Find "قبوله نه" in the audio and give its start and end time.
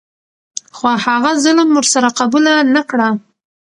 2.19-2.81